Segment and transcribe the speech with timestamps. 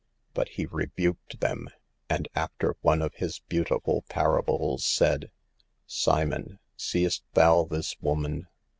[0.33, 1.67] But He rebuked them,
[2.09, 5.29] and, after one of His beautiful parables, said:"
[5.85, 8.47] Simon, seest thou this woman?